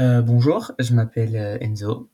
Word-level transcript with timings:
Euh, 0.00 0.22
bonjour, 0.22 0.72
je 0.80 0.92
m'appelle 0.92 1.36
euh, 1.36 1.56
Enzo. 1.60 2.10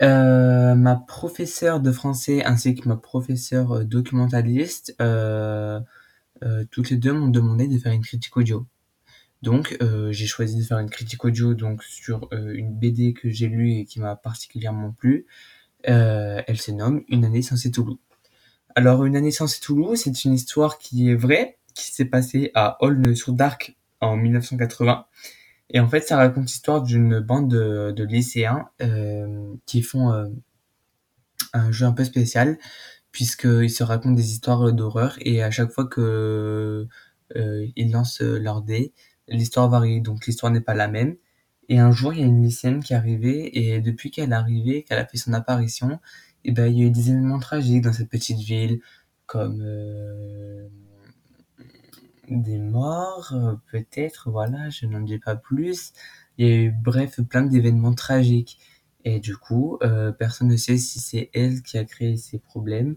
Euh, 0.00 0.74
ma 0.74 0.96
professeure 0.96 1.80
de 1.80 1.92
français 1.92 2.42
ainsi 2.44 2.74
que 2.74 2.88
ma 2.88 2.96
professeure 2.96 3.72
euh, 3.72 3.84
documentaliste, 3.84 4.96
euh, 5.02 5.80
euh, 6.42 6.64
toutes 6.70 6.88
les 6.88 6.96
deux 6.96 7.12
m'ont 7.12 7.28
demandé 7.28 7.68
de 7.68 7.76
faire 7.78 7.92
une 7.92 8.02
critique 8.02 8.34
audio. 8.38 8.66
Donc, 9.42 9.76
euh, 9.82 10.12
j'ai 10.12 10.26
choisi 10.26 10.56
de 10.56 10.62
faire 10.62 10.78
une 10.78 10.88
critique 10.88 11.22
audio 11.26 11.52
donc 11.52 11.82
sur 11.84 12.28
une 12.32 12.74
BD 12.74 13.12
que 13.12 13.28
j'ai 13.28 13.48
lue 13.48 13.74
et 13.74 13.84
qui 13.84 14.00
m'a 14.00 14.16
particulièrement 14.16 14.92
plu. 14.92 15.26
Euh, 15.88 16.40
elle 16.46 16.58
se 16.58 16.70
nomme 16.70 17.04
Une 17.08 17.26
année 17.26 17.42
sans 17.42 17.56
Toulouse. 17.70 17.98
Alors, 18.74 19.04
Une 19.04 19.16
année 19.16 19.30
sans 19.30 19.60
Toulouse, 19.60 20.00
c'est 20.02 20.24
une 20.24 20.32
histoire 20.32 20.78
qui 20.78 21.10
est 21.10 21.14
vraie, 21.14 21.58
qui 21.74 21.92
s'est 21.92 22.06
passée 22.06 22.50
à 22.54 22.78
Aulne-sur-Dark 22.80 23.76
en 24.00 24.16
1980 24.16 25.06
et 25.70 25.80
en 25.80 25.88
fait, 25.88 26.02
ça 26.02 26.16
raconte 26.16 26.46
l'histoire 26.46 26.82
d'une 26.82 27.20
bande 27.20 27.50
de, 27.50 27.92
de 27.92 28.04
lycéens 28.04 28.68
euh, 28.82 29.54
qui 29.66 29.82
font 29.82 30.12
euh, 30.12 30.28
un 31.52 31.72
jeu 31.72 31.86
un 31.86 31.92
peu 31.92 32.04
spécial, 32.04 32.58
puisqu'ils 33.12 33.70
se 33.70 33.82
racontent 33.84 34.14
des 34.14 34.32
histoires 34.32 34.72
d'horreur, 34.72 35.16
et 35.20 35.42
à 35.42 35.50
chaque 35.50 35.70
fois 35.70 35.86
que 35.86 36.86
euh, 37.36 37.66
ils 37.76 37.90
lancent 37.92 38.20
leur 38.20 38.62
dé, 38.62 38.92
l'histoire 39.28 39.68
varie, 39.68 40.00
donc 40.00 40.26
l'histoire 40.26 40.52
n'est 40.52 40.60
pas 40.60 40.74
la 40.74 40.88
même. 40.88 41.16
Et 41.68 41.78
un 41.80 41.92
jour, 41.92 42.12
il 42.12 42.20
y 42.20 42.22
a 42.22 42.26
une 42.26 42.42
lycéenne 42.42 42.82
qui 42.82 42.92
est 42.92 42.96
arrivée, 42.96 43.58
et 43.58 43.80
depuis 43.80 44.10
qu'elle 44.10 44.30
est 44.30 44.34
arrivée, 44.34 44.84
qu'elle 44.84 44.98
a 44.98 45.06
fait 45.06 45.16
son 45.18 45.32
apparition, 45.32 45.98
et 46.44 46.52
ben, 46.52 46.66
il 46.66 46.78
y 46.78 46.82
a 46.82 46.86
eu 46.86 46.90
des 46.90 47.10
événements 47.10 47.38
tragiques 47.38 47.82
dans 47.82 47.92
cette 47.92 48.10
petite 48.10 48.38
ville, 48.38 48.80
comme 49.26 49.62
euh, 49.62 50.68
des 52.28 52.58
morts, 52.58 53.32
euh, 53.34 53.54
peut-être, 53.70 54.30
voilà, 54.30 54.70
je 54.70 54.86
n'en 54.86 55.00
dis 55.00 55.18
pas 55.18 55.36
plus. 55.36 55.92
Il 56.38 56.46
y 56.46 56.50
a 56.50 56.56
eu, 56.56 56.70
bref, 56.70 57.20
plein 57.28 57.42
d'événements 57.42 57.94
tragiques. 57.94 58.58
Et 59.04 59.20
du 59.20 59.36
coup, 59.36 59.78
euh, 59.82 60.12
personne 60.12 60.48
ne 60.48 60.56
sait 60.56 60.78
si 60.78 60.98
c'est 61.00 61.30
elle 61.34 61.62
qui 61.62 61.78
a 61.78 61.84
créé 61.84 62.16
ces 62.16 62.38
problèmes 62.38 62.96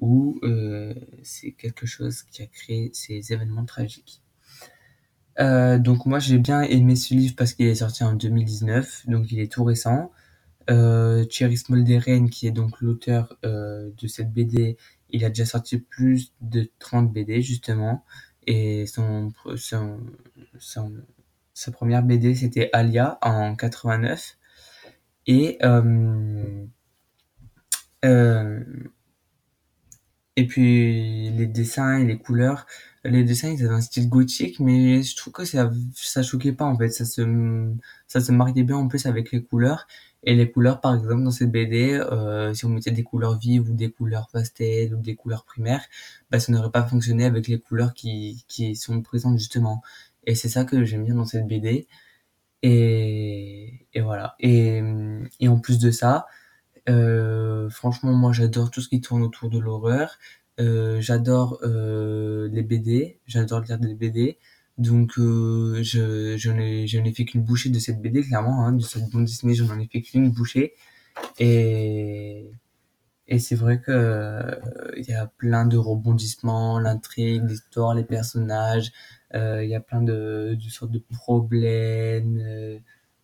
ou 0.00 0.38
euh, 0.42 0.94
c'est 1.22 1.52
quelque 1.52 1.86
chose 1.86 2.22
qui 2.24 2.42
a 2.42 2.46
créé 2.46 2.90
ces 2.92 3.32
événements 3.32 3.64
tragiques. 3.64 4.22
Donc 5.38 6.06
moi 6.06 6.18
j'ai 6.18 6.38
bien 6.38 6.62
aimé 6.62 6.96
ce 6.96 7.12
livre 7.12 7.34
parce 7.36 7.52
qu'il 7.52 7.66
est 7.66 7.74
sorti 7.76 8.02
en 8.04 8.14
2019, 8.14 9.06
donc 9.08 9.30
il 9.30 9.38
est 9.40 9.52
tout 9.52 9.64
récent. 9.64 10.10
Thierry 10.66 11.56
Smolderen, 11.58 12.30
qui 12.30 12.46
est 12.46 12.52
donc 12.52 12.80
l'auteur 12.80 13.36
de 13.42 14.06
cette 14.06 14.32
BD, 14.32 14.78
il 15.10 15.24
a 15.24 15.28
déjà 15.28 15.44
sorti 15.46 15.78
plus 15.78 16.32
de 16.40 16.70
30 16.78 17.12
BD 17.12 17.42
justement. 17.42 18.04
Et 18.46 18.86
son, 18.86 19.32
son, 19.56 20.00
son- 20.58 20.92
sa 21.54 21.72
première 21.72 22.02
BD, 22.02 22.34
c'était 22.34 22.70
Alia 22.72 23.18
en 23.22 23.56
89. 23.56 24.36
Et, 25.26 25.58
euh, 25.64 26.66
euh, 28.04 28.60
et 30.36 30.46
puis 30.46 31.30
les 31.30 31.46
dessins 31.46 31.98
et 31.98 32.04
les 32.04 32.18
couleurs, 32.18 32.66
les 33.04 33.24
dessins 33.24 33.48
ils 33.50 33.64
avaient 33.64 33.74
un 33.74 33.80
style 33.80 34.08
gothique, 34.08 34.60
mais 34.60 35.02
je 35.02 35.16
trouve 35.16 35.32
que 35.32 35.44
ça, 35.46 35.70
ça 35.94 36.22
choquait 36.22 36.52
pas 36.52 36.66
en 36.66 36.76
fait, 36.76 36.90
ça 36.90 37.04
se, 37.06 37.22
ça 38.06 38.20
se 38.20 38.32
mariait 38.32 38.62
bien 38.64 38.76
en 38.76 38.88
plus 38.88 39.06
avec 39.06 39.32
les 39.32 39.42
couleurs. 39.42 39.86
Et 40.26 40.34
les 40.34 40.50
couleurs, 40.50 40.80
par 40.80 40.94
exemple, 40.94 41.22
dans 41.24 41.30
cette 41.30 41.50
BD, 41.52 41.92
euh, 41.94 42.52
si 42.54 42.64
on 42.64 42.68
mettait 42.70 42.90
des 42.90 43.04
couleurs 43.04 43.38
vives 43.38 43.70
ou 43.70 43.74
des 43.74 43.90
couleurs 43.90 44.28
pastel 44.32 44.94
ou 44.94 44.98
des 45.00 45.14
couleurs 45.16 45.44
primaires, 45.44 45.84
bah, 46.30 46.40
ça 46.40 46.52
n'aurait 46.52 46.70
pas 46.72 46.84
fonctionné 46.84 47.24
avec 47.24 47.48
les 47.48 47.60
couleurs 47.60 47.94
qui, 47.94 48.44
qui 48.48 48.76
sont 48.76 49.00
présentes 49.02 49.38
justement. 49.38 49.82
Et 50.26 50.34
c'est 50.34 50.48
ça 50.48 50.64
que 50.64 50.84
j'aime 50.84 51.04
bien 51.04 51.14
dans 51.14 51.24
cette 51.26 51.46
BD. 51.46 51.86
Et, 52.62 53.86
et 53.94 54.00
voilà. 54.00 54.34
Et, 54.40 54.82
et 55.40 55.48
en 55.48 55.58
plus 55.60 55.78
de 55.78 55.90
ça, 55.90 56.26
euh, 56.88 57.68
franchement, 57.70 58.12
moi 58.12 58.32
j'adore 58.32 58.70
tout 58.70 58.80
ce 58.80 58.88
qui 58.88 59.00
tourne 59.00 59.22
autour 59.22 59.50
de 59.50 59.58
l'horreur. 59.58 60.18
Euh, 60.60 61.00
j'adore 61.00 61.58
euh, 61.62 62.48
les 62.50 62.62
BD, 62.62 63.20
j'adore 63.26 63.60
lire 63.60 63.78
des 63.78 63.94
BD. 63.94 64.38
Donc 64.78 65.18
euh, 65.18 65.82
je, 65.82 66.36
je 66.36 66.50
n'ai, 66.50 66.86
je 66.86 66.98
n'ai 66.98 67.12
fait 67.14 67.24
qu'une 67.24 67.42
bouchée 67.42 67.70
de 67.70 67.78
cette 67.78 68.00
BD, 68.02 68.22
clairement, 68.22 68.66
hein, 68.66 68.72
de 68.72 68.82
cette 68.82 69.08
bande 69.10 69.24
dessinée, 69.24 69.54
je 69.54 69.64
n'en 69.64 69.78
ai 69.78 69.88
fait 69.88 70.02
qu'une 70.02 70.30
bouchée. 70.30 70.74
Et, 71.38 72.50
et 73.28 73.38
c'est 73.38 73.56
vrai 73.56 73.80
que 73.80 73.90
euh, 73.92 74.56
il 74.96 75.04
y 75.06 75.14
a 75.14 75.26
plein 75.26 75.66
de 75.66 75.76
rebondissements, 75.76 76.78
l'intrigue, 76.78 77.44
l'histoire, 77.48 77.94
les 77.94 78.04
personnages, 78.04 78.92
euh, 79.34 79.64
il 79.64 79.70
y 79.70 79.74
a 79.74 79.80
plein 79.80 80.02
de, 80.02 80.56
de 80.62 80.70
sortes 80.70 80.92
de 80.92 80.98
problèmes, 81.00 82.38
euh, 82.40 82.78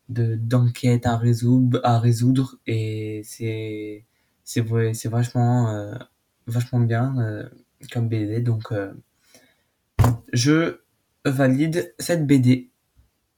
de 0.08 0.36
d'enquêtes 0.36 1.06
à 1.06 1.16
résoudre, 1.16 1.80
à 1.84 1.98
résoudre, 2.00 2.58
et 2.66 3.22
c'est 3.24 4.04
c'est 4.44 4.60
vrai, 4.60 4.94
c'est 4.94 5.08
vachement 5.08 5.94
vachement 6.46 6.80
bien 6.80 7.14
comme 7.92 8.08
BD, 8.08 8.40
donc 8.40 8.72
je 10.32 10.81
valide 11.24 11.94
cette 11.98 12.26
BD. 12.26 12.71